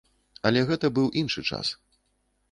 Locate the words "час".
1.57-1.67